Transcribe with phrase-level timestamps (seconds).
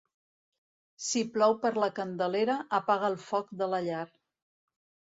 [1.07, 4.05] Si plou per la Candelera, apaga el foc de la llar.